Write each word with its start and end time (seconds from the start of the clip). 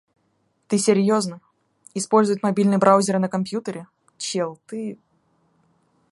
Ты 0.67 0.79
серьезно? 0.79 1.41
Использовать 1.93 2.41
мобильный 2.41 2.79
браузер 2.79 3.19
на 3.19 3.29
компьютере? 3.29 3.85
Чел, 4.17 4.57
ты... 4.65 4.97